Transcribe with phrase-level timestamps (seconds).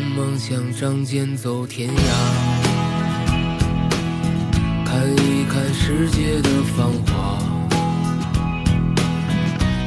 [0.00, 1.94] 梦想仗剑走天涯，
[4.84, 7.38] 看一看世界的繁华。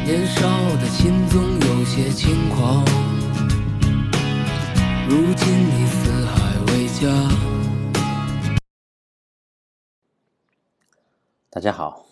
[0.06, 2.84] 年少的心总有些轻狂，
[5.08, 7.08] 如今你四海为家。
[11.50, 12.06] 大家好，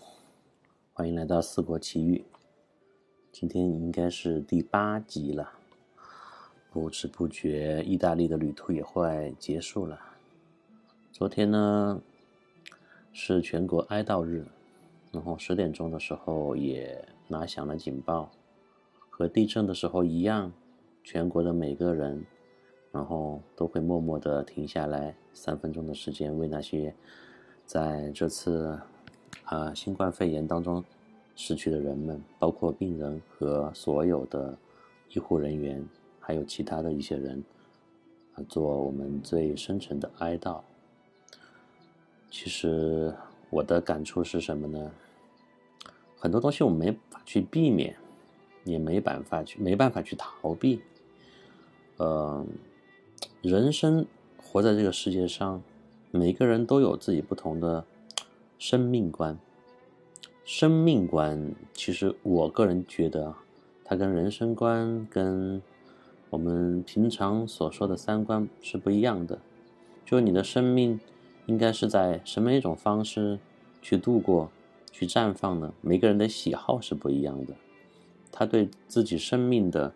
[0.94, 2.18] 欢迎来到《四国奇遇》。
[3.32, 5.59] 今天应该是第八集了，
[6.72, 10.00] 不知不觉，意大利的旅途也快结束了。
[11.12, 12.02] 昨天呢
[13.12, 14.46] 是全国哀悼日，
[15.12, 18.30] 然后十点钟的时候也拿响了警报，
[19.10, 20.52] 和地震的时候一样，
[21.04, 22.26] 全国的每个人，
[22.92, 26.94] 然后都会默默的停下来三分钟的时间，为那些
[27.66, 28.80] 在这次
[29.44, 30.84] 啊新冠肺炎当中。
[31.42, 34.58] 逝去的人们，包括病人和所有的
[35.14, 35.82] 医护人员，
[36.30, 37.44] 还有其他的一些人，
[38.36, 40.62] 啊，做我们最深沉的哀悼。
[42.30, 43.12] 其实
[43.50, 44.92] 我的感触是什么呢？
[46.20, 47.96] 很多东西我们没法去避免，
[48.64, 50.84] 也没办法去没办法去逃避。
[51.98, 52.46] 呃，
[53.42, 54.06] 人生
[54.38, 55.64] 活在这个世界上，
[56.12, 57.84] 每个人都有自己不同的
[58.60, 59.36] 生命观。
[60.46, 63.34] 生命观，其实我个人觉得，
[63.84, 65.60] 它跟人生观、跟
[66.30, 69.40] 我们平常所说的三观是不一样的。
[70.06, 71.00] 就是你的生命
[71.46, 73.40] 应该是在什么一种方式
[73.82, 74.50] 去度过、
[74.92, 75.74] 去绽放呢？
[75.82, 77.54] 每个人的喜好是不一样的，
[78.32, 79.94] 他对自己生命的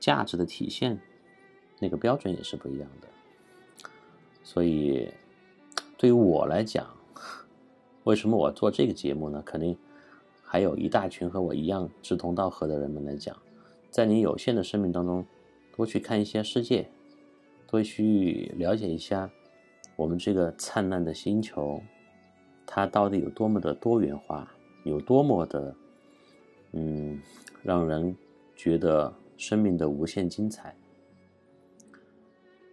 [0.00, 1.00] 价值的体现，
[1.78, 3.08] 那个标准也是不一样的。
[4.42, 5.08] 所以，
[5.96, 6.86] 对于我来讲，
[8.04, 9.42] 为什么我做这个节目呢？
[9.44, 9.76] 肯定。
[10.44, 13.34] 还有一大群和我一样志同道合的人们来讲，
[13.90, 15.24] 在你有限的生命当中，
[15.76, 16.88] 多去看一些世界，
[17.66, 19.30] 多去了解一下
[19.96, 21.82] 我们这个灿烂的星球，
[22.66, 24.52] 它到底有多么的多元化，
[24.84, 25.74] 有多么的，
[26.72, 27.20] 嗯，
[27.62, 28.16] 让人
[28.54, 30.76] 觉得生命的无限精彩。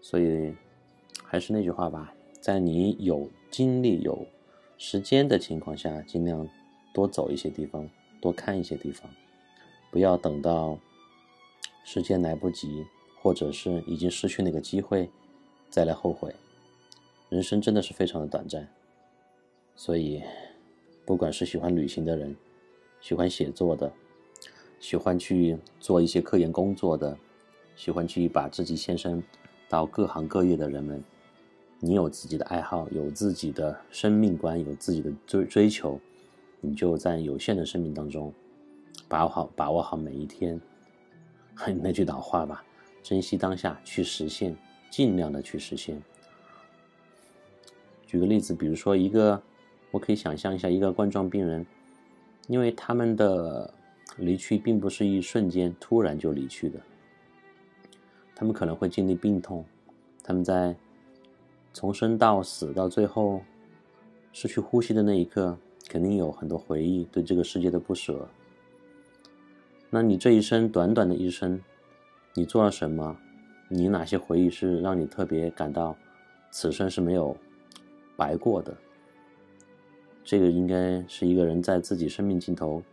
[0.01, 0.53] 所以，
[1.23, 4.25] 还是那句话吧，在你有精力、有
[4.77, 6.47] 时间的情况下，尽量。
[6.91, 7.87] 多走一些地方，
[8.19, 9.09] 多看一些地方，
[9.91, 10.79] 不要等到
[11.91, 12.85] 时间来不及，
[13.19, 15.09] 或者是已经失去那个机会，
[15.71, 16.31] 再来后悔。
[17.29, 18.69] 人生真的是非常的短暂，
[19.75, 20.21] 所以，
[21.03, 22.35] 不管是喜欢旅行的人，
[23.01, 23.91] 喜欢写作的，
[24.79, 27.17] 喜欢去做一些科研工作的，
[27.75, 29.23] 喜欢去把自己献身
[29.67, 31.03] 到各行各业的人们，
[31.79, 35.99] 你有自己的爱好，有自己的生命观，有自己的追追求。
[36.61, 38.31] 你就在有限的生命当中，
[39.07, 40.61] 把握好把握好每一天。
[41.67, 42.63] 那句老话吧，
[43.03, 44.55] 珍惜当下，去实现，
[44.89, 46.01] 尽量的去实现。
[48.05, 49.41] 举个例子，比如说一个，
[49.91, 51.65] 我可以想象一下，一个冠状病人，
[52.47, 53.73] 因为他们的
[54.17, 56.79] 离去并不是一瞬间突然就离去的，
[58.35, 59.65] 他们可能会经历病痛，
[60.23, 60.75] 他们在
[61.73, 63.41] 从生到死到最后
[64.33, 65.57] 失去呼吸的那一刻。
[65.87, 68.29] 肯定有很多回忆，对这个世界的不舍。
[69.89, 71.59] 那你这一生短短的一生，
[72.35, 73.17] 你做了什么？
[73.67, 75.95] 你哪些回忆是让你特别感到
[76.51, 77.35] 此生是没有
[78.15, 78.75] 白过的？
[80.23, 82.83] 这个应该是一个人在自己生命尽头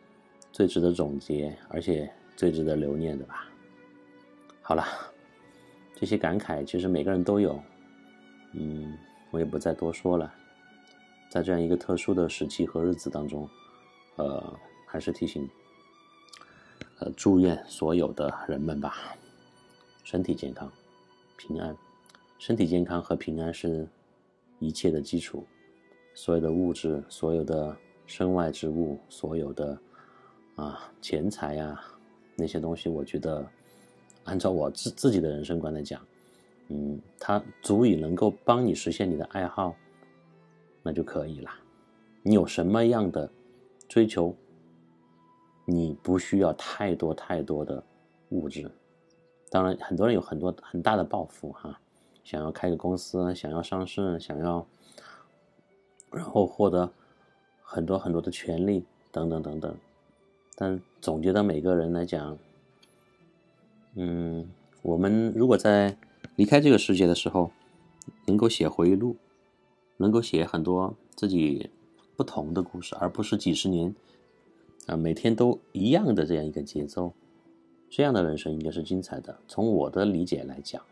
[0.53, 3.47] 最值得总结，而且最值得留念的吧。
[4.63, 4.83] 好了，
[5.95, 7.61] 这些感慨其实每个人都有，
[8.53, 8.97] 嗯，
[9.31, 10.33] 我也不再多说了。
[11.29, 13.47] 在这样一个特殊的时期和日子当中，
[14.17, 15.47] 呃，还是提醒，
[16.99, 19.17] 呃，祝愿所有的人们吧，
[20.03, 20.71] 身体健康，
[21.37, 21.77] 平安。
[22.39, 23.87] 身体健康和平安是
[24.59, 25.45] 一切的基础。
[26.15, 27.77] 所有的物质，所有的
[28.07, 29.79] 身外之物，所有的
[30.55, 31.79] 啊钱财呀
[32.35, 33.47] 那些东西，我觉得，
[34.25, 36.01] 按照我自自己的人生观来讲，
[36.69, 39.77] 嗯，它足以能够帮你实现你的爱好。
[40.83, 41.51] 那就可以了。
[42.23, 43.29] 你有什么样的
[43.89, 44.35] 追求？
[45.67, 47.85] 你不需要太多太多的
[48.31, 48.71] 物质。
[49.51, 51.79] 当然，很多人有很多很大的抱负哈，
[52.25, 54.67] 想要开个公司，想要上市，想要
[56.11, 56.91] 然后获得
[57.61, 59.77] 很多很多的权利等等等等。
[60.55, 62.39] 但总结到每个人来讲，
[63.97, 65.97] 嗯，我们如果在
[66.37, 67.51] 离开这个世界的时候，
[68.27, 69.17] 能够写回忆录。
[69.99, 71.71] 能够写很多自己
[72.19, 73.97] 不同的故事，而不是几十年
[74.87, 77.13] 啊每天都一样的这样一个节奏，
[77.91, 79.37] 这样的人生应该是精彩的。
[79.49, 80.83] 从我的理解来讲，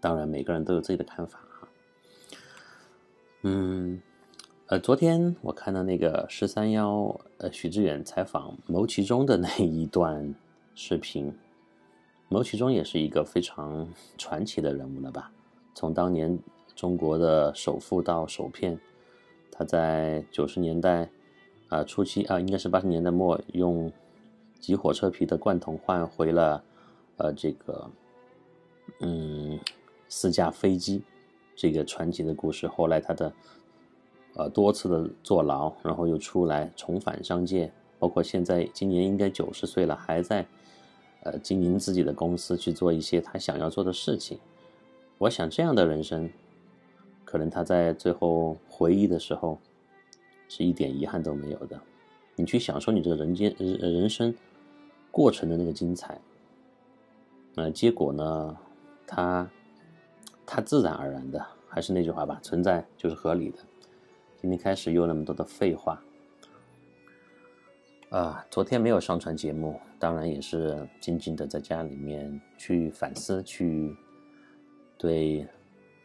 [0.00, 1.68] 当然，每个人都有自己的看法哈。
[3.42, 4.00] 嗯，
[4.66, 10.34] 呃，昨天我看到那个十三幺，呃，许志远采访牟其中的那一段
[10.74, 11.32] 视频，
[12.28, 15.32] 牟其中也是一个非常传奇的人物了吧？
[15.74, 16.38] 从当年
[16.76, 18.78] 中国的首富到首骗，
[19.50, 21.10] 他在九十年代
[21.70, 23.90] 啊初期啊，应该是八十年代末，用
[24.58, 26.62] 挤火车皮的罐头换回了
[27.16, 27.90] 呃这个
[29.00, 29.58] 嗯
[30.08, 31.02] 四架飞机。
[31.56, 33.32] 这个传奇的故事，后来他的
[34.34, 40.46] 呃多次的坐牢，然后又出来重返商界，包括现在今年应该九十岁了，还在
[41.22, 44.38] 呃经营自己的公司，去做一些他想要做的事情。
[45.18, 46.30] 我想这样的人生，
[47.26, 49.58] 可能他在最后回忆的时候
[50.50, 51.80] 是一点遗憾都没有的。
[52.36, 54.34] 你去享受你这个人间人人生
[55.10, 56.20] 过程的那个精彩，
[57.54, 58.54] 呃，结果呢，
[59.06, 59.48] 他。
[60.52, 63.58] 它自然而然的，还是那句话吧，存在就是合理的。
[64.36, 66.02] 今天开始又那么多的废话，
[68.08, 73.94] 啊，昨天没有上传节目，当然也是静静的在家里面去反思，去
[74.98, 75.46] 对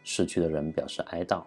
[0.04, 1.44] 逝去的人表示哀悼。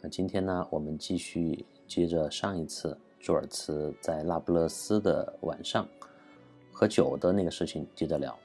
[0.00, 5.84] 那今天呢，我们继续接着上一次朱尔茨在那不勒斯的晚上
[6.70, 8.38] 喝酒的那个事情接着聊。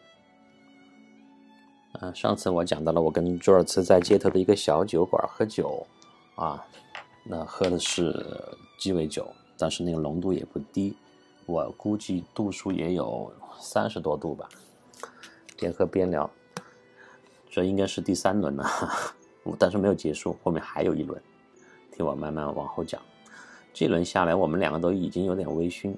[2.01, 5.85] 嗯，上次我讲到了我跟朱尔茨在街头的一个小酒馆喝酒，
[6.33, 6.65] 啊，
[7.23, 8.11] 那喝的是
[8.79, 10.97] 鸡尾酒，但是那个浓度也不低，
[11.45, 14.49] 我估计度数也有三十多度吧。
[15.55, 16.27] 边喝边聊，
[17.47, 18.65] 这应该是第三轮了，
[19.59, 21.21] 但是没有结束，后面还有一轮，
[21.91, 22.99] 听我慢慢往后讲。
[23.75, 25.93] 这轮下来，我们两个都已经有点微醺，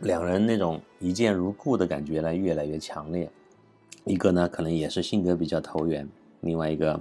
[0.00, 3.30] 两人那种一见如故的感觉呢，越来越强烈。
[4.04, 6.06] 一个呢，可能也是性格比较投缘；
[6.42, 6.92] 另外一个，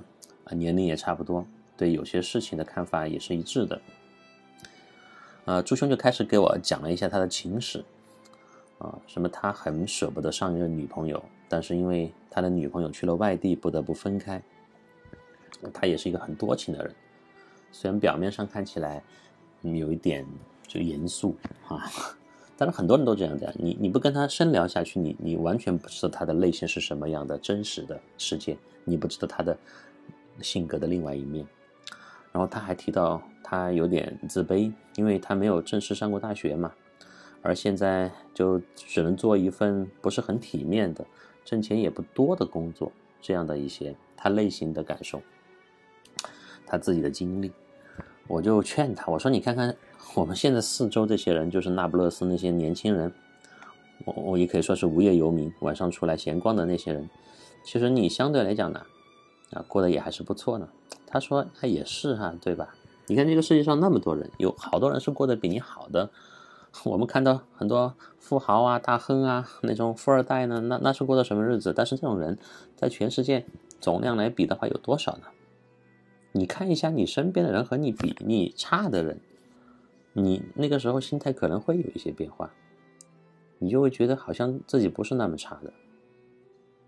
[0.46, 1.46] 啊，年龄也差不多，
[1.76, 3.82] 对有些事情的看法也是一致的。
[5.44, 7.84] 呃，朱兄就开始给我讲了一下他的情史，
[8.78, 14.42] 啊，什么他很舍不得上一任女朋友，但是因为他的女朋友去了外地，不得不分开。
[15.74, 16.96] 他也是一个很多情的人，
[17.74, 19.04] 虽然表面上看起来
[19.62, 20.26] 有一点
[20.66, 21.36] 就严肃
[21.68, 21.92] 啊。
[22.56, 28.56] 但是很多人都这样讲，你你不跟他深聊下去，你你完全不知道他的内心是什么样的真实的世界，
[28.86, 29.58] 你不知道他的
[30.40, 31.46] 性格的另外一面。
[32.32, 36.72] 然后他还提到他有点自卑，因为他没有正式上过大学嘛，
[37.42, 41.04] 而现在就只能做一份不是很体面的、
[41.44, 45.22] 挣钱也不多的工作，这样的一些他内心的感受，
[46.68, 47.52] 他自己的经历，
[48.28, 49.76] 我就劝他，我说你看看。
[50.16, 53.12] 我们现在四周这些人，就是那不勒斯那些年轻人，
[54.06, 57.10] 我我也可以说是无业游民，晚上出来闲逛的那些人。
[57.64, 58.84] 其实你相对来讲呢，
[59.54, 60.70] 啊，过得也还是不错呢。
[61.08, 62.76] 他说他也是哈，对吧？
[63.08, 66.12] 你看这个世界上那么多人，有好多人是过得比你好的。
[66.84, 71.74] 我们看到很多富豪啊、大亨啊那种富二代呢，那那是过的什么日子？
[71.76, 72.38] 但是这种人
[72.76, 73.48] 在全世界
[73.82, 75.24] 总量来比的话，有多少呢？
[76.34, 79.20] 你看一下你身边的人和你比你差的人。
[80.16, 82.54] 你那个时候心态可能会有一些变化，
[83.58, 85.74] 你就会觉得好像自己不是那么差的，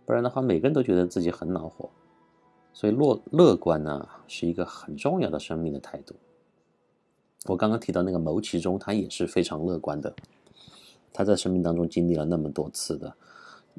[0.05, 1.89] 不然的话，每个人都觉得自己很恼火。
[2.71, 6.13] 所以乐乐观呢是一个很重要的生命的态度。
[7.45, 10.13] 我刚刚提到那个牟其中，他也是非常乐观的，
[11.13, 13.15] 他在生命当中经历了那么多次的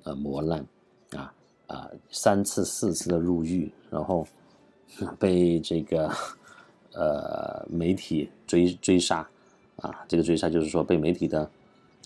[0.04, 0.66] 呃磨难
[1.12, 1.32] 啊
[1.68, 4.26] 啊三次四次的入狱，然后
[5.18, 6.10] 被这个
[6.92, 9.28] 呃媒体追追杀。
[9.76, 11.50] 啊，这个追杀就是说被媒体的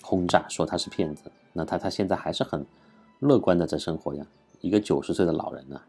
[0.02, 1.30] 轰炸，说他是骗子。
[1.52, 2.66] 那他他现在还是很
[3.20, 4.26] 乐观的在生活呀，
[4.60, 5.80] 一个九十岁的老人呢。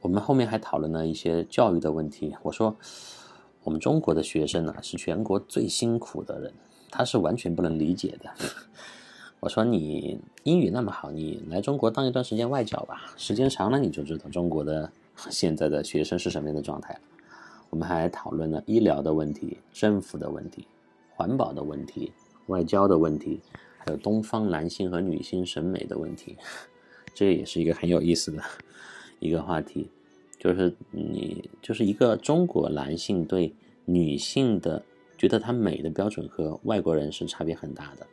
[0.00, 2.34] 我们后面还讨论了一些教育的问题。
[2.42, 2.76] 我说，
[3.62, 6.52] 我们中国的学生呢是全国最辛苦的人，
[6.90, 8.30] 他是完全不能理解的。
[9.40, 14.90] 我说你英语那么好，你来中国当一段时间外教吧，时间长了你就知道中国的
[15.30, 17.00] 现在的学生是什么样的状态了。
[17.70, 20.66] 我们还讨论了医疗的问题、政府的问题、
[21.10, 22.12] 环保的问题、
[22.46, 23.40] 外交的问题，
[23.78, 26.36] 还有东方男性和女性审美的问题。
[27.14, 28.42] 这也是一个很有意思的
[29.20, 29.90] 一个话题，
[30.38, 34.82] 就是你就是一个中国男性对女性的
[35.18, 38.06] 觉得她美的标准和外国人是差别很大的。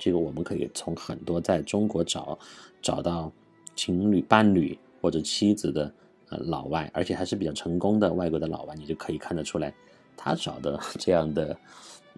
[0.00, 2.36] 这个我们可以从很多在中国找
[2.82, 3.30] 找到
[3.76, 5.94] 情侣、伴侣或者妻子的。
[6.32, 9.74] 呃，老外，而且还是比较成功的外国的老外，你就可以看得出来，
[10.16, 11.58] 他找的 这样的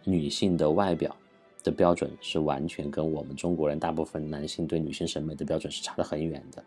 [0.04, 1.16] 女性的外表，
[1.64, 6.62] 的标准是完全跟我们中国人大部分男性对女性审美的标准是差得很远的。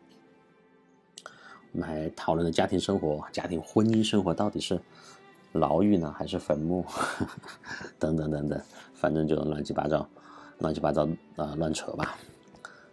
[1.74, 4.81] 我们还讨论了家庭生活、家庭婚姻生活到底是
[5.51, 6.84] 牢狱呢还是坟墓，
[8.00, 8.60] 等等等等，
[8.95, 10.10] 反正就乱七八糟、
[10.59, 12.17] 乱七八糟啊乱扯吧。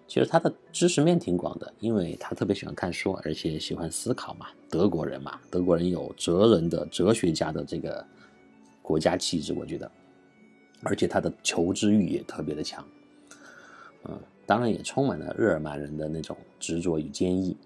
[0.07, 4.47] 其实他的知识面挺广的，因为他特别喜欢看书，而且喜欢思考嘛。
[4.71, 8.05] 德国人嘛，德国人有哲人的、哲学家的这个
[8.83, 9.91] 国家气质，我觉得。
[10.85, 12.85] 而且他的求知欲也特别的强，
[14.03, 17.57] 嗯，当然也充满了日耳曼人的那种执着与坚毅，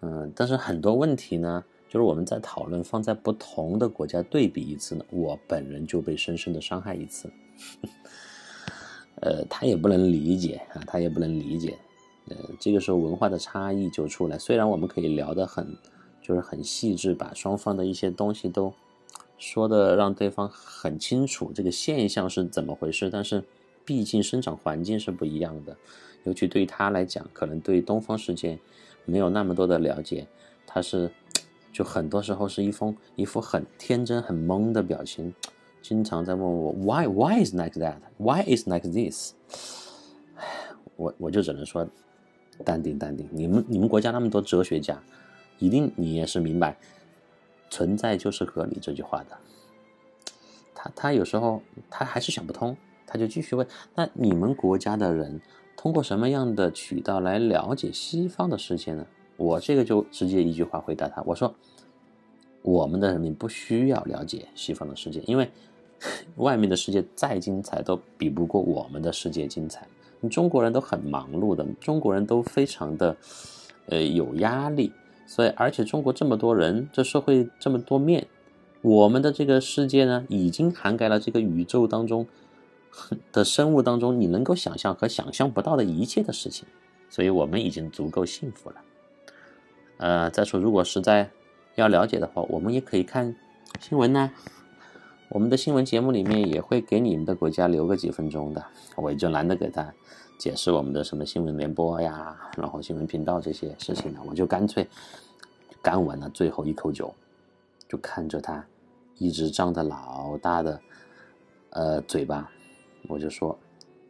[0.00, 7.30] 嗯，但是很多问题呢，就是我们在讨论放在不同的国家对比一次呢，我本人就被深深的伤害一次，
[9.20, 11.78] 呃，他也不能理解啊，他也不能理解，
[12.28, 15.76] 呃，这个时候文化的差异就出来，虽然我们可以聊得很，
[16.20, 18.72] 就是很细致，把双方的一些东西都。
[19.38, 23.42] 说的让对方很清楚这个现象是怎么回事，但是
[23.84, 25.76] 毕竟生长环境是不一样的，
[26.22, 28.56] 尤其对他来讲，可能对东方世界
[29.04, 30.28] 没有那么多的了解，
[30.64, 31.10] 他是
[31.74, 35.34] 就很多时候是一封一副很天真很懵的表情，
[35.82, 39.34] 经常在问我 Why Why is like that Why is like this？
[40.96, 41.86] 我我就只能说
[42.64, 45.02] 淡定淡定，你们你们国家那么多哲学家，
[45.58, 46.76] 一定你也是明白。
[47.68, 49.38] 存在就是合理这句话的，
[50.74, 55.40] 他他有时候他还是想不通，他就继续问：那你们国家的人
[55.74, 59.06] 通过什么样的渠道来了解西方的世界呢？
[59.38, 61.54] 我这个就直接一句话回答他：我说，
[62.62, 65.50] 我们的人民不需要了解西方的世界，因为
[66.36, 69.86] 外面的世界再精彩都比不过我们的世界精彩。
[70.30, 73.16] 中国人都很忙碌的，中国人都非常的
[73.86, 74.92] 呃有压力。
[75.26, 78.26] 所以，而且中国这么多人，这社会这么多面，
[78.82, 82.26] 我们的这个世界呢，已经涵盖了这个宇宙当中
[83.32, 86.66] 的生物当中你能够想象和想象不到的一切的事情。
[87.08, 88.76] 所以我们已经足够幸福了。
[89.98, 91.30] 呃，再说，如果实在
[91.74, 93.34] 要了解的话，我们也可以看
[93.80, 94.30] 新闻呢。
[95.28, 98.62] 我们的新闻节目里面也会给你们的国家留个几分钟的，
[98.96, 99.92] 我也就懒得给他。
[100.38, 104.88] 解释我们的什么新闻联播呀，然后新闻频道这些事情呢，我就干脆
[105.80, 107.14] 干完了最后一口酒，
[107.88, 108.64] 就看着他
[109.18, 110.80] 一直张着老大的
[111.70, 112.50] 呃嘴巴，
[113.08, 113.56] 我就说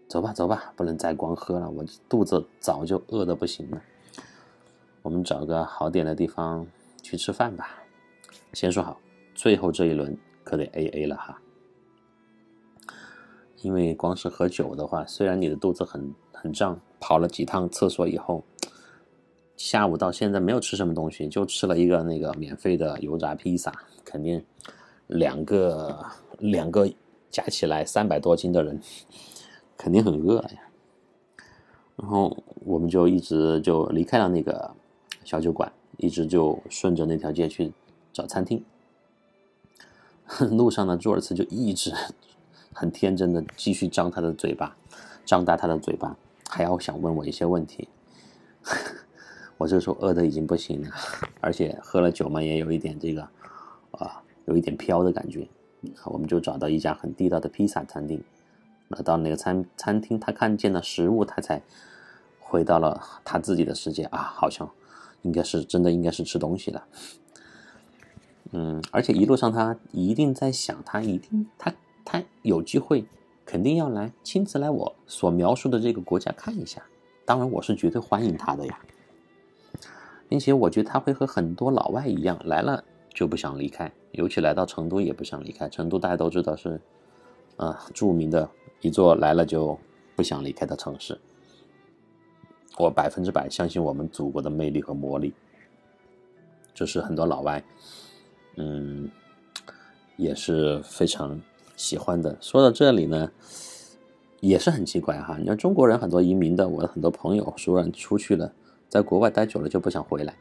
[0.09, 3.83] 走吧走吧，不能再光喝了，我肚子早就饿得不行了。
[5.03, 6.67] 我们找个好点的地方
[7.03, 7.83] 去吃饭吧。
[8.53, 9.01] 先说好，
[9.35, 11.39] 最后这一轮可得 A A 了哈。
[13.63, 18.43] 因为光是喝酒的话，虽然你的肚子很很胀，跑了几趟厕所以后，
[19.57, 23.73] 下午到现在没有吃什么东西，就吃了一个那个免费的油炸披萨，
[24.05, 24.45] 肯定
[25.07, 26.05] 两个
[26.39, 26.91] 两个
[27.31, 28.81] 加起来三百多斤的人，
[29.77, 30.69] 肯定很饿呀。
[31.95, 34.75] 然后我们就一直就离开了那个
[35.23, 37.73] 小酒馆，一直就顺着那条街去
[38.13, 38.63] 找餐厅。
[40.51, 41.95] 路上呢，朱尔茨就一直。
[42.75, 44.75] 很天真的继续张他的嘴巴，
[45.27, 46.17] 张大他的嘴巴，
[46.49, 47.87] 还要想问我一些问题。
[49.59, 50.91] 我这时候饿的已经不行了，
[51.43, 53.23] 而且喝了酒嘛，也有一点这个
[53.91, 55.47] 啊，有一点飘的感觉。
[56.07, 58.25] 我们就找到一家很地道的披萨餐厅。
[58.89, 61.61] 那到那个餐餐厅，他看见了食物，他才
[62.41, 64.69] 回到了他自己的世界啊，好像
[65.23, 66.85] 应该是真的，应该是吃东西了。
[68.53, 71.73] 嗯，而且一路上他一定在想，他一定他。
[72.05, 73.05] 他有机会，
[73.47, 76.83] 肯定要来亲自来我所描述的这个国家看一下。
[77.25, 78.81] 当然，我是绝对欢迎他的呀，
[80.29, 82.83] 并且我觉得他会和很多老外一样，来了
[83.15, 85.69] 就不想离开，尤其来到成都也不想离开。
[85.69, 86.81] 成都大家都知道是，
[87.57, 88.51] 啊，著名的
[88.81, 89.79] 一座来了就
[90.17, 91.17] 不想离开的城市。
[92.83, 95.33] 我百分之百相信我们祖国的魅力和魔力，
[96.75, 97.63] 这是很多老外，
[98.57, 99.11] 嗯，
[100.17, 101.41] 也是非常。
[101.75, 103.33] 喜欢的，说到这里呢，
[104.41, 105.37] 也是很奇怪哈。
[105.39, 108.53] 你看中国人很多移民的，我的很多朋友，熟人出去了，
[108.89, 110.37] 在国外待久了就不想回来。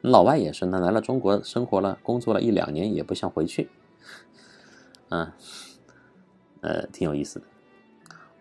[0.00, 3.68] 老外也是，那来了中国生活了，工作了一两年也不想回去。
[5.10, 5.30] 嗯，
[6.60, 7.46] 呃，挺有意思的。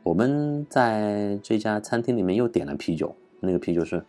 [0.04, 4.04] 我们在这家餐厅里面又点了啤酒，那个啤酒是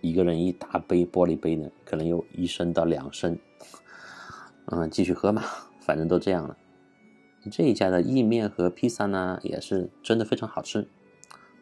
[0.00, 3.38] 一个人一大杯玻璃杯的，可能有一升到两升。
[4.66, 5.42] 嗯，继续喝嘛，
[5.80, 6.56] 反正都这样了。
[7.50, 10.86] 这一家的意面和披萨呢，也是真的非常好吃。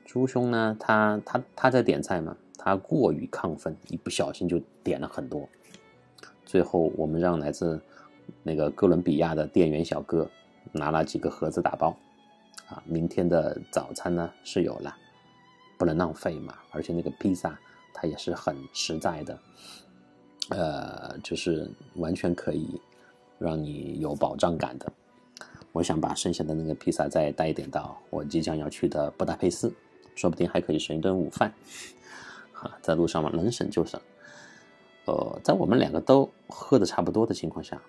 [0.05, 5.49] 朱兄呢，他他他在点菜嘛，他过于亢奋，一不小心就点了很多。
[6.45, 7.81] 最后我们让来自
[8.43, 10.31] 那个哥伦比亚的店员小哥
[10.73, 11.97] 拿了几个盒子打包，
[12.69, 14.97] 啊，明天的早餐呢是有了，
[15.79, 16.55] 不能浪费嘛。
[16.71, 17.59] 而且那个披萨
[17.95, 19.39] 它也是很实在的，
[20.51, 22.79] 呃，就是完全可以
[23.39, 24.93] 让你有保障感的。
[25.73, 29.73] 我想把剩下的那个披萨再带一点到我即将要去的布达佩斯，
[30.15, 31.55] 说不定还可以省一顿午饭。
[32.53, 34.01] 哈，在路上嘛，能省就省。
[35.05, 37.81] 呃，在我们两个都喝的差不多的情况下，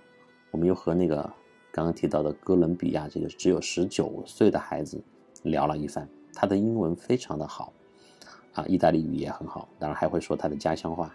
[0.51, 1.17] 我们又和那个
[1.72, 5.01] 刚刚提到的哥伦比亚这个只有十九岁的孩子
[5.43, 6.08] 聊了一番。
[6.34, 7.74] 他的英文非常的好，
[8.53, 11.13] 啊，意大利语也很好，当然还会说他的家乡话。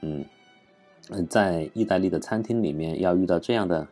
[0.00, 0.24] 嗯，
[1.28, 3.86] 在意大利的餐厅里面要遇到这样的，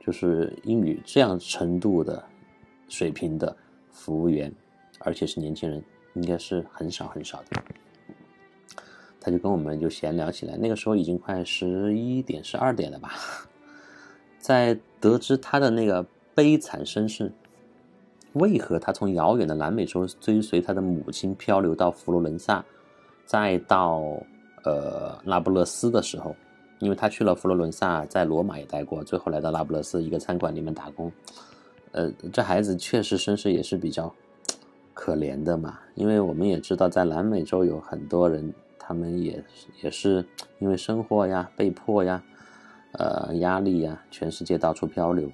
[0.00, 2.22] 就是英语这样程度的
[2.88, 3.56] 水平的
[3.90, 4.52] 服务员，
[5.00, 5.82] 而且是年轻人，
[6.14, 7.62] 应该是很少很少的。
[9.20, 13.12] 他就跟我们就闲聊起来，那个时候已经快十一点、十二点了吧。
[14.40, 16.04] 在得知他的那个
[16.34, 17.30] 悲惨身世，
[18.34, 22.64] 为何他从遥远的南美洲追随他的母亲漂流到佛罗伦萨，
[23.24, 24.02] 再到
[24.64, 26.34] 呃那不勒斯的时候，
[26.78, 31.10] 因为他去了佛罗伦萨，在罗马也待过，最后来到那不勒斯一个餐馆里面打工。
[31.92, 34.12] 呃，这孩子确实身世也是比较
[34.94, 38.52] 可怜的嘛，因为我们也知道，在南美洲有很多人。
[38.84, 39.42] 他们也
[39.80, 40.26] 也是
[40.58, 42.20] 因为生活呀、被迫呀、
[42.90, 45.30] 呃压力呀，全世界到处漂流，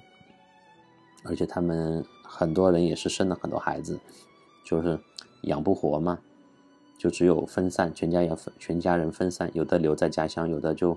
[1.23, 3.99] 而且他们很多人也是生了很多孩子，
[4.63, 4.99] 就是
[5.41, 6.19] 养不活嘛，
[6.95, 10.95] 就只有分散，全家要分，全家人分散，有的留在家乡，有的就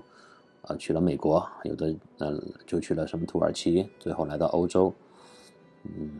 [0.61, 4.93] 呃去了美国，有的呃就去了什么土耳其，最后来到欧洲，
[5.83, 6.19] 嗯。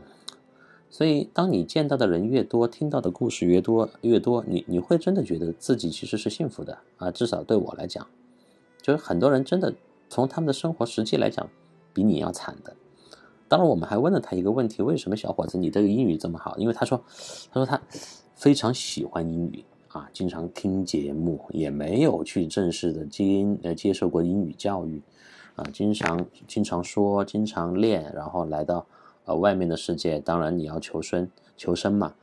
[0.90, 7.10] 所以，当你见到的人越多，听到的故事越多越多，你你会真的觉得自己其实是幸福的啊！
[7.10, 8.08] 至少对我来讲，
[8.80, 9.74] 就是很多人真的
[10.08, 11.50] 从他们的生活实际来讲，
[11.96, 12.76] 比你要惨的。
[13.48, 16.58] 当然，我们还问了他一个问题：为什么小伙子你这个英语这么好？
[16.58, 17.04] 因为他说，
[17.52, 17.82] 他说他
[18.36, 25.02] 非常喜欢英语啊，经常听节目，也没有去正式的接呃接受过英语教育
[25.56, 28.86] 啊，经常经常说，经常练，然后来到。
[29.26, 32.14] 呃，外面的世界，当然你要求生，求生嘛，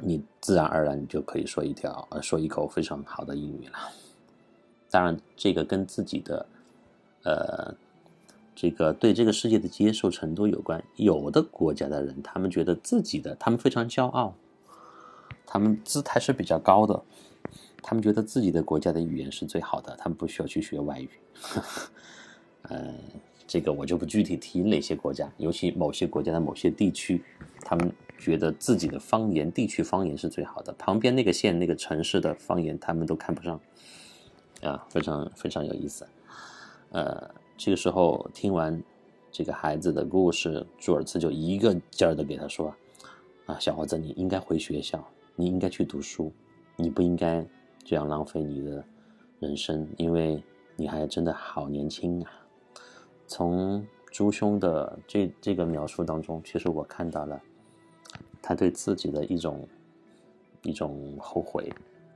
[0.00, 3.74] 你自然而然你就可以说一条，呃，说一口非常好的英语了。
[4.90, 6.46] 当然，这个跟自己的，
[7.22, 7.74] 呃，
[8.60, 10.82] 这个对这个世界的接受程度有关。
[10.96, 14.34] 有的国家的人，他们觉得自己的，他们非常骄傲，
[15.46, 17.00] 他们姿态是比较高的，
[17.82, 21.08] 他们觉得自己的国家的语言是最好的，他们不需要去学外语。
[22.62, 22.94] 嗯。
[23.48, 27.24] 这个我就不具体提哪些国家，尤其某些国家的某些地区，
[27.62, 33.58] 他们觉得自己的方言、地区方言是最好的，旁边那个县、那个城市的方言他们都看不上，
[34.60, 36.06] 啊，非常非常有意思。
[36.90, 38.80] 呃，这个时候听完
[39.32, 42.72] 这个孩子的故事，朱尔茨就一个劲儿的给他说
[43.46, 46.32] ：“啊，小伙子，你应该回学校，你应该去读书，
[46.76, 47.44] 你不应该
[47.82, 48.84] 这样浪费你的
[49.40, 50.40] 人生，因为
[50.76, 52.30] 你还真的好年轻啊。”
[53.26, 57.42] 从朱兄的这这个描述当中，其实我看到了
[58.40, 59.68] 他对自己的一种
[60.62, 61.68] 一种后悔，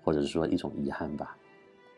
[0.04, 1.36] 或者是说一种遗憾吧。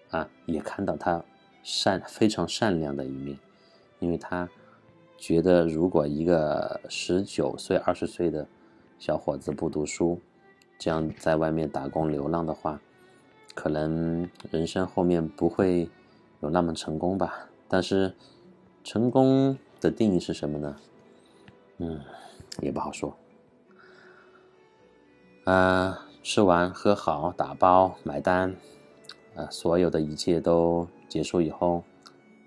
[0.08, 1.22] 啊，也看到他
[1.64, 3.36] 善非常善良的一面，
[3.98, 4.48] 因为他
[5.18, 8.46] 觉得如果一个十九岁、二十岁的
[9.00, 10.20] 小伙子不读书，
[10.78, 12.80] 这样在外面打工流浪的话，
[13.52, 15.90] 可能人生后面不会
[16.38, 17.48] 有那么成功吧。
[17.66, 18.14] 但是。
[18.86, 20.76] 成功的定义是什么呢？
[21.78, 21.98] 嗯，
[22.60, 23.16] 也不好说。
[25.44, 28.54] 啊，吃完喝好，打包买单，
[29.34, 31.84] 啊，所有的一切都结束以后，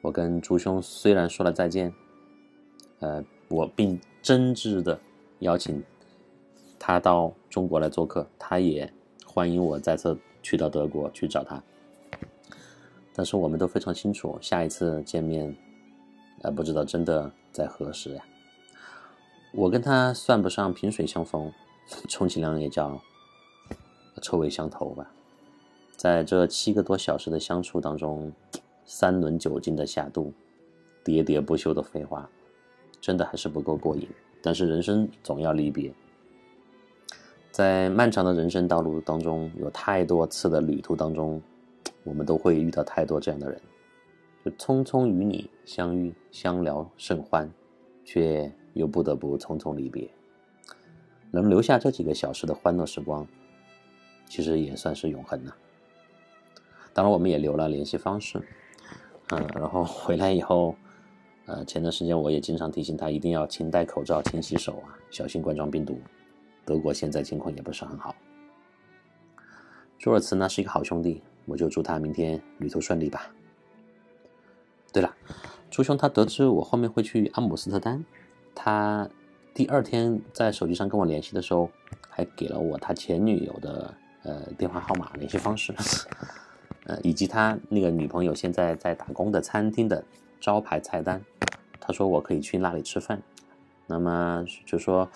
[0.02, 1.94] 我跟朱兄虽然说了再见，
[3.00, 5.00] 呃，我并真挚的
[5.40, 5.82] 邀请
[6.78, 8.92] 他到中国来做客，他也
[9.26, 11.64] 欢迎我再次去到德国去找他。
[13.14, 15.56] 但是我们都非常清楚，下一次见面。
[16.42, 18.24] 呃，不知道真的在何时呀？
[19.54, 21.54] 我跟他算不上萍水相逢，
[22.10, 23.02] 充其量也叫
[24.22, 25.10] 臭味相投吧。
[25.98, 28.32] 在这七个多小时的相处当中，
[28.86, 30.32] 三轮酒精的下肚，
[31.04, 32.30] 喋喋不休的废话，
[33.02, 34.08] 真的还是不够过瘾。
[34.44, 35.92] 但是人生总要离别，
[37.52, 41.42] 在漫长的人生道路当中，有太多次的旅途当中，
[42.04, 43.60] 我们都会遇到太多这样的人。
[44.46, 47.52] 就匆匆与你相遇，相聊甚欢，
[48.06, 50.08] 却又不得不匆匆离别。
[51.32, 53.28] 能留下这几个小时的欢乐时光，
[54.30, 55.54] 其实也算是永恒了。
[56.98, 58.42] 当然，我们也留了联系方式，
[59.30, 60.76] 嗯，然后回来以后，
[61.46, 66.02] 呃，前段时间我也经常提醒他一定要勤戴口罩、勤洗手啊，小心冠状病毒。
[66.66, 68.16] 德国现在情况也不是很好。
[70.00, 73.32] 朱尔茨呢是一个好兄弟，我就祝他明天旅途顺利吧。
[74.92, 75.16] 对了，
[75.70, 78.04] 朱兄他得知我后面会去阿姆斯特丹，
[78.56, 79.08] 他
[79.54, 81.70] 第二天在手机上跟我联系的时候，
[82.10, 85.76] 还给了我他前女友的呃电话号码、联系方式，
[86.88, 90.04] 呃，以及他那个女朋友现在在打工的餐厅的。
[90.40, 91.20] 招牌菜单，
[91.80, 93.20] 他说我可以去那里吃饭，
[93.88, 95.10] 那么就说，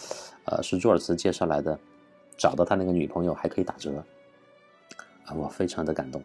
[0.46, 1.80] 呃，是朱尔茨介绍来的，
[2.36, 4.04] 找到他那个女朋友还可以打折，
[5.26, 6.24] 啊，我非常的感动，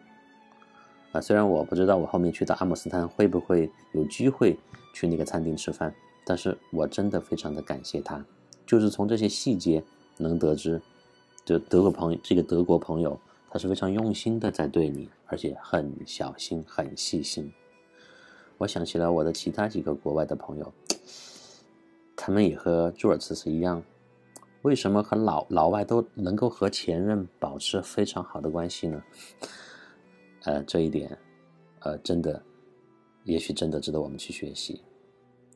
[1.11, 4.57] 啊，虽然我不知道我后面去到阿姆斯特丹会不会有机会
[4.95, 5.93] 去那个餐厅吃饭，
[6.25, 8.25] 但是我真的非常的感谢他，
[8.65, 9.81] 就是从这些细节
[10.17, 10.81] 能得知，
[11.45, 13.17] 就德国朋友这个德国朋友
[13.51, 17.51] 他是非常用心的在对你，而且很小心很细心。
[18.57, 20.73] 我想起了我的其他几个国外的朋友，
[22.15, 23.83] 他们也和朱尔茨是一样，
[24.63, 29.03] 为什么和老老外都能够和前任保持非常好的关系呢？
[30.43, 31.17] 呃，这一点，
[31.81, 32.41] 呃，真的，
[33.25, 34.81] 也许真的值得我们去学习。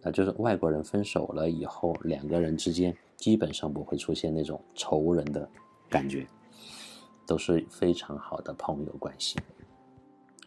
[0.04, 5.50] 那就是外国人分手了以后，两个人之间基本上不会出现那种仇人的
[5.90, 6.28] 感觉，
[7.26, 9.40] 都是非常好的朋友关系。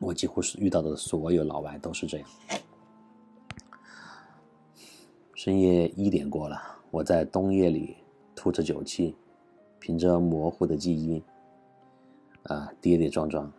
[0.00, 2.28] 我几乎是遇到的所有老外都是这样。
[5.34, 7.96] 深夜一点过了，我在冬夜里
[8.34, 9.14] 吐着酒气，
[9.78, 11.22] 凭着模糊的记忆，
[12.44, 13.50] 啊，跌跌撞撞，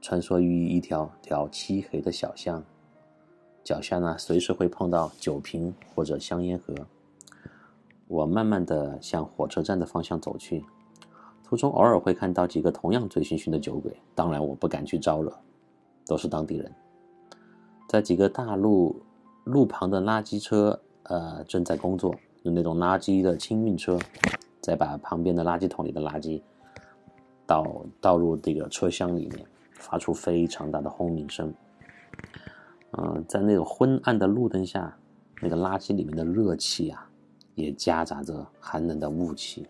[0.00, 2.62] 穿梭于一条条漆黑的小巷，
[3.64, 6.74] 脚下呢随时会碰到酒瓶或者香烟盒。
[8.06, 10.64] 我慢慢的向火车站的方向走去，
[11.42, 15.32] 途中偶尔会看到几个同样醉醺醺的酒鬼，当然我不敢去招惹。
[16.10, 16.74] 都是当地人，
[17.88, 19.00] 在几个大路
[19.44, 23.96] 路旁的垃圾车，呃，正在工作，用那种垃圾的清运车，
[24.60, 26.42] 在把旁边的垃圾桶里的垃圾
[27.46, 31.54] 倒倒入这个车厢里面，发出非常大的轰鸣声。
[32.98, 34.98] 嗯，在那个昏暗的路灯下，
[35.40, 37.08] 那个垃圾里面的热气啊，
[37.54, 39.64] 也夹杂着寒冷的雾气。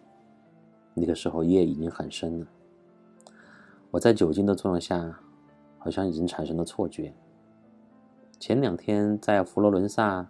[0.94, 2.46] 那个时候夜已经很深了，
[3.90, 5.20] 我在酒精的作用下。
[5.80, 7.12] 好像已经产生了错觉。
[8.38, 10.26] 前两天在佛罗伦萨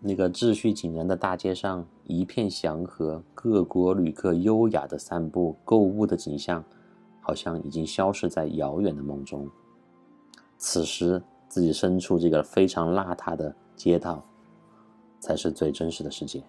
[0.00, 6.64] 那个秩序井然的大街上，一片祥和，各国旅客优雅的散步、购物的景象，
[7.20, 9.48] 好像已经消失在遥远的梦中。
[10.58, 14.24] 此时，自己身处这个非常邋遢的街道，
[15.20, 16.42] 才是最真实的世界。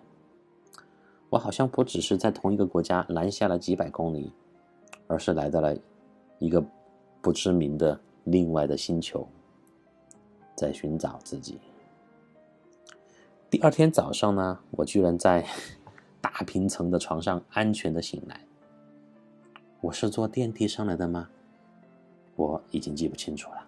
[1.29, 4.31] 我好像不只是在同一个国家南下了几百公里，
[5.07, 5.77] 而是来到了
[6.39, 6.63] 一个
[7.21, 7.99] 不知名的。
[8.23, 9.27] 另外的星球，
[10.55, 11.59] 在寻找自己。
[13.49, 15.45] 第二天早上呢，我居然在
[16.21, 18.45] 大平层的床上安全的醒来。
[19.81, 21.29] 我是坐电梯上来的吗？
[22.35, 23.67] 我已经记不清楚了。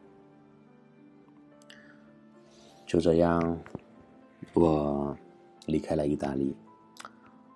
[2.86, 3.60] 就这样，
[4.54, 5.18] 我
[5.66, 6.56] 离开了意大利，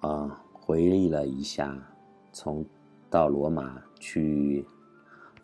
[0.01, 1.75] 啊，回忆了一下，
[2.33, 2.65] 从
[3.09, 4.65] 到罗马去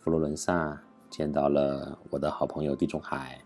[0.02, 0.82] 佛罗伦萨。
[1.10, 3.40] 见到了我的好朋友地中海，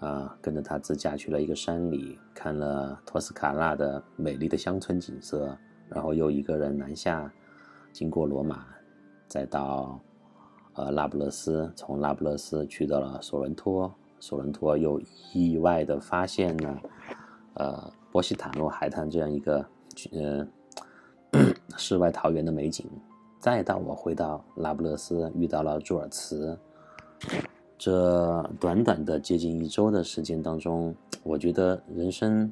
[0.00, 5.56] 啊，跟着他自驾去了一个山里，看了托斯卡纳的美丽的乡村景色，
[5.88, 7.30] 然后又一个人南下，
[7.92, 8.66] 经过罗马，
[9.28, 10.00] 再到
[10.74, 15.00] 呃拉布勒斯，从拉布勒斯去到了索伦托，索伦托又
[15.32, 16.82] 意外的发现了
[17.54, 19.66] 呃波西塔诺海滩这样一个
[20.12, 20.46] 呃
[21.76, 22.88] 世外桃源的美景，
[23.40, 26.58] 再到我回到拉布勒斯，遇到了朱尔茨。
[27.76, 32.50] 这短短的接近一周的时间当中，我觉得人生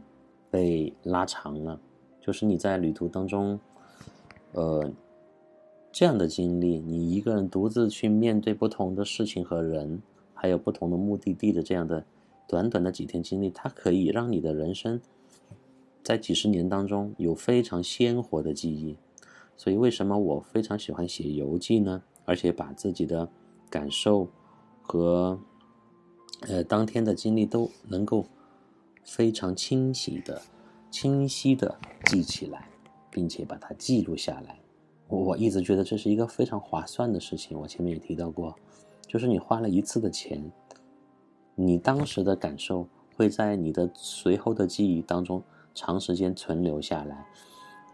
[0.51, 1.81] 被拉长了。
[2.21, 3.59] 就是你在旅途当中，
[4.53, 4.91] 呃，
[5.91, 10.03] 这样的经历，你一个人独自去面对不同的事情和人，
[10.35, 12.05] 还有不同的目的地的这样的
[12.47, 15.01] 短短的几天经历，它可以让你的人生
[16.03, 18.97] 在几十年当中有非常鲜活的记忆。
[19.57, 22.03] 所以，为什么我非常喜欢写游记呢？
[22.25, 23.29] 而且把自己的
[23.71, 24.29] 感受。
[24.93, 25.41] 和，
[26.43, 28.27] 呃，当天的经历都能够
[29.03, 30.43] 非常清晰的、
[30.91, 32.69] 清晰的记起来，
[33.11, 34.61] 并且把它记录下来。
[35.09, 37.59] 我一直觉得这是一个非常划算的事情。
[37.59, 38.55] 我前面也提到过，
[39.07, 40.53] 就是你花了一次的钱，
[41.55, 45.43] 你当时的感受会在你的随后的记忆当中
[45.75, 47.27] 长时间存留下来。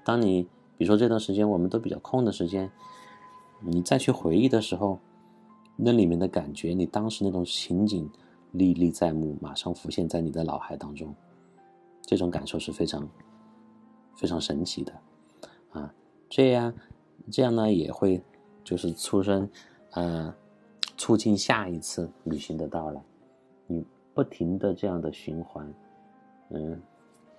[0.05, 2.73] 当你比如说这段时间我们都比较空的时间，
[3.61, 4.99] 你再去回忆的时候。
[5.81, 8.11] 那里面的感觉，你当时那种情景
[8.51, 11.15] 历历在目，马上浮现在你的脑海当中。
[12.03, 13.09] 这种感受是非常
[14.17, 14.93] 非常神奇的
[15.71, 15.95] 啊。
[16.29, 16.75] 这样
[17.31, 18.21] 这样呢也会
[18.65, 19.49] 就是出生
[19.93, 20.35] 呃
[20.97, 23.01] 促进下一次旅行的到来。
[23.69, 25.73] 你不停的这样的循环，
[26.51, 26.81] 嗯，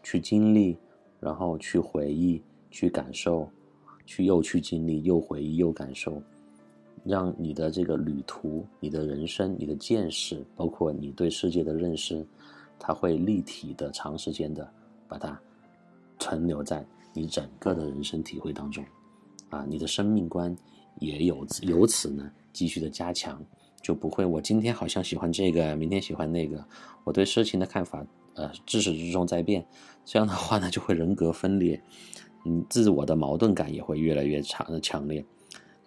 [0.01, 0.77] 去经历，
[1.19, 3.49] 然后去回忆，去感受，
[4.05, 6.21] 去又去经历，又回忆，又感受。
[7.05, 12.25] 让你的这个旅途、你的人生、你的见识，包括你对世界的认识，
[12.77, 14.69] 它会立体的、长时间的
[15.07, 15.39] 把它
[16.17, 18.85] 存留在你整个的人生体会当中，
[19.49, 20.55] 啊，你的生命观
[20.99, 23.43] 也有由此呢继续的加强，
[23.81, 26.63] 就不会我今天好像喜欢这个，明天喜欢那个，
[27.03, 29.65] 我对事情的看法呃自始至终在变，
[30.05, 31.81] 这样的话呢就会人格分裂，
[32.45, 35.25] 嗯，自我的矛盾感也会越来越强强烈。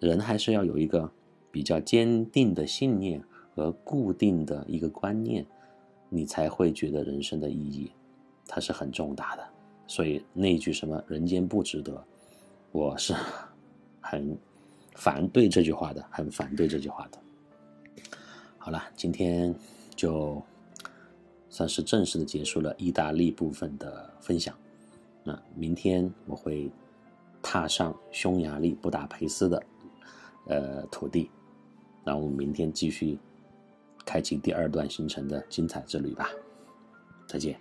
[0.03, 1.09] 人还是要有一个
[1.49, 3.23] 比较坚定的信念
[3.55, 5.45] 和固定的一个观念，
[6.09, 7.89] 你才会觉得人生的意义，
[8.45, 9.43] 它是很重大的。
[9.87, 12.03] 所以那句什么“人间不值得”，
[12.73, 13.13] 我是
[14.01, 14.37] 很
[14.95, 17.17] 反对这句话的，很反对这句话的。
[18.57, 19.55] 好了，今天
[19.95, 20.41] 就
[21.49, 24.53] 算是正式的结束了意大利部分的分享。
[25.23, 26.69] 那明天我会
[27.41, 29.61] 踏上匈牙利布达佩斯的。
[30.45, 31.31] 呃，土地，
[32.03, 33.17] 那我们明天继续
[34.05, 36.29] 开启第二段行程的精彩之旅吧，
[37.27, 37.59] 再见。